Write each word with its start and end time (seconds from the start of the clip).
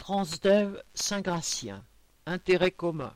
Transdev 0.00 0.82
Saint-Gratien. 0.94 1.84
Intérêt 2.24 2.70
commun. 2.70 3.14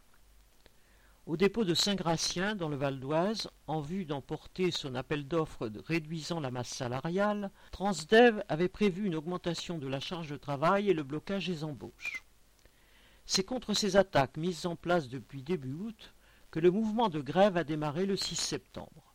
Au 1.25 1.39
dépôt 1.39 1.65
de 1.65 1.73
Saint-Gratien, 1.73 2.55
dans 2.57 2.69
le 2.69 2.77
Val 2.77 3.01
d'Oise, 3.01 3.49
en 3.67 3.81
vue 3.81 4.05
d'emporter 4.05 4.71
son 4.71 4.95
appel 4.95 5.27
d'offres 5.27 5.71
réduisant 5.87 6.41
la 6.41 6.51
masse 6.51 6.69
salariale, 6.69 7.51
Transdev 7.73 8.45
avait 8.51 8.69
prévu 8.69 9.07
une 9.07 9.15
augmentation 9.15 9.79
de 9.79 9.89
la 9.89 9.99
charge 9.99 10.29
de 10.29 10.37
travail 10.37 10.91
et 10.91 10.95
le 10.95 11.03
blocage 11.03 11.47
des 11.47 11.65
embauches. 11.65 12.23
C'est 13.25 13.45
contre 13.45 13.73
ces 13.73 13.97
attaques 13.97 14.37
mises 14.37 14.67
en 14.67 14.77
place 14.77 15.09
depuis 15.09 15.43
début 15.43 15.73
août 15.73 16.15
que 16.51 16.61
le 16.61 16.71
mouvement 16.71 17.09
de 17.09 17.23
grève 17.23 17.57
a 17.57 17.65
démarré 17.65 18.05
le 18.05 18.17
6 18.17 18.37
septembre. 18.37 19.15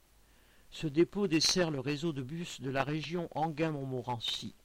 Ce 0.71 0.88
dépôt 0.88 1.27
dessert 1.27 1.70
le 1.70 1.79
réseau 1.79 2.13
de 2.13 2.23
bus 2.23 2.61
de 2.61 2.71
la 2.71 2.83
région 2.83 3.29
Anguin-Montmorency. 3.36 4.55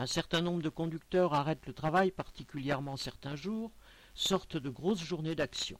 Un 0.00 0.06
certain 0.06 0.42
nombre 0.42 0.62
de 0.62 0.68
conducteurs 0.68 1.34
arrêtent 1.34 1.66
le 1.66 1.72
travail, 1.72 2.12
particulièrement 2.12 2.96
certains 2.96 3.34
jours, 3.34 3.72
sortent 4.14 4.56
de 4.56 4.70
grosses 4.70 5.02
journées 5.02 5.34
d'action. 5.34 5.76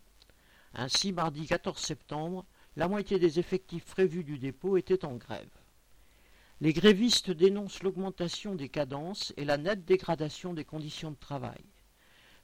Ainsi, 0.74 1.12
mardi 1.12 1.46
14 1.46 1.78
septembre, 1.78 2.44
la 2.74 2.88
moitié 2.88 3.20
des 3.20 3.38
effectifs 3.38 3.84
prévus 3.84 4.24
du 4.24 4.36
dépôt 4.36 4.76
étaient 4.76 5.04
en 5.04 5.14
grève. 5.14 5.48
Les 6.60 6.72
grévistes 6.72 7.30
dénoncent 7.30 7.84
l'augmentation 7.84 8.56
des 8.56 8.68
cadences 8.68 9.32
et 9.36 9.44
la 9.44 9.56
nette 9.56 9.84
dégradation 9.84 10.52
des 10.52 10.64
conditions 10.64 11.12
de 11.12 11.16
travail. 11.16 11.64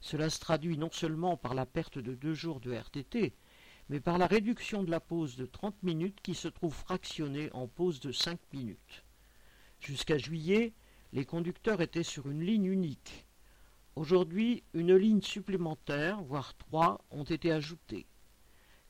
Cela 0.01 0.31
se 0.31 0.39
traduit 0.39 0.79
non 0.79 0.93
seulement 0.93 1.37
par 1.37 1.55
la 1.55 1.67
perte 1.67 1.99
de 1.99 2.15
deux 2.15 2.35
jours 2.35 2.61
de 2.61 2.73
RTT, 2.73 3.35
mais 3.89 3.99
par 3.99 4.19
la 4.19 4.29
réduction 4.29 4.85
de 4.85 4.93
la 4.93 5.01
pause 5.01 5.35
de 5.35 5.45
30 5.45 5.83
minutes 5.83 6.21
qui 6.23 6.37
se 6.37 6.47
trouve 6.47 6.73
fractionnée 6.73 7.51
en 7.53 7.67
pause 7.67 7.99
de 7.99 8.13
5 8.13 8.39
minutes. 8.53 9.03
Jusqu'à 9.81 10.19
juillet, 10.19 10.73
les 11.15 11.25
conducteurs 11.25 11.81
étaient 11.81 12.03
sur 12.03 12.29
une 12.29 12.43
ligne 12.43 12.67
unique. 12.67 13.25
Aujourd'hui, 13.95 14.65
une 14.75 14.97
ligne 14.97 15.23
supplémentaire, 15.23 16.21
voire 16.25 16.57
trois, 16.57 17.05
ont 17.13 17.23
été 17.23 17.53
ajoutées. 17.53 18.09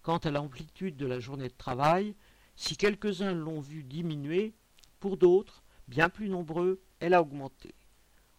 Quant 0.00 0.16
à 0.16 0.30
l'amplitude 0.30 0.96
de 0.96 1.04
la 1.04 1.20
journée 1.20 1.48
de 1.48 1.54
travail, 1.54 2.16
si 2.56 2.78
quelques-uns 2.78 3.34
l'ont 3.34 3.60
vue 3.60 3.84
diminuer, 3.84 4.54
pour 5.00 5.18
d'autres, 5.18 5.62
bien 5.86 6.08
plus 6.08 6.30
nombreux, 6.30 6.80
elle 6.98 7.12
a 7.12 7.20
augmenté. 7.20 7.74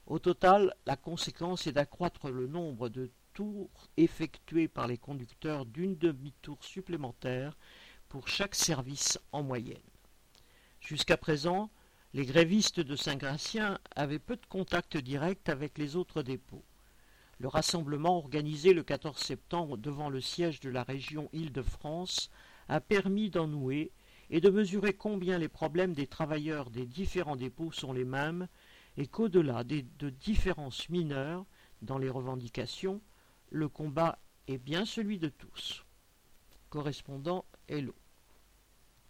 Au 0.07 0.17
total, 0.17 0.73
la 0.87 0.95
conséquence 0.95 1.67
est 1.67 1.73
d'accroître 1.73 2.31
le 2.31 2.47
nombre 2.47 2.89
de 2.89 3.11
tours 3.33 3.69
effectués 3.97 4.67
par 4.67 4.87
les 4.87 4.97
conducteurs 4.97 5.67
d'une 5.67 5.95
demi-tour 5.95 6.57
supplémentaire 6.63 7.55
pour 8.09 8.29
chaque 8.29 8.55
service 8.55 9.19
en 9.31 9.43
moyenne. 9.43 9.77
Jusqu'à 10.79 11.17
présent, 11.17 11.69
les 12.15 12.25
grévistes 12.25 12.79
de 12.79 12.95
Saint-Gratien 12.95 13.77
avaient 13.93 14.19
peu 14.19 14.37
de 14.37 14.45
contact 14.45 14.95
direct 14.95 15.49
avec 15.49 15.77
les 15.77 15.97
autres 15.97 16.23
dépôts. 16.23 16.63
Le 17.39 17.49
rassemblement 17.49 18.17
organisé 18.17 18.73
le 18.73 18.83
14 18.83 19.17
septembre 19.17 19.75
devant 19.75 20.09
le 20.09 20.21
siège 20.21 20.61
de 20.61 20.69
la 20.69 20.83
région 20.83 21.27
Île-de-France 21.33 22.29
a 22.69 22.79
permis 22.79 23.29
d'en 23.29 23.49
nouer 23.49 23.91
et 24.29 24.39
de 24.39 24.49
mesurer 24.49 24.93
combien 24.93 25.37
les 25.37 25.49
problèmes 25.49 25.91
des 25.91 26.07
travailleurs 26.07 26.69
des 26.69 26.85
différents 26.85 27.35
dépôts 27.35 27.73
sont 27.73 27.91
les 27.91 28.05
mêmes 28.05 28.47
et 28.95 29.07
qu'au-delà 29.07 29.65
de 29.65 30.09
différences 30.09 30.87
mineures 30.87 31.45
dans 31.81 31.97
les 31.97 32.09
revendications, 32.09 33.01
le 33.49 33.67
combat 33.67 34.19
est 34.47 34.57
bien 34.57 34.85
celui 34.85 35.19
de 35.19 35.27
tous. 35.27 35.83
Correspondant 36.69 37.43
Hello. 37.67 37.93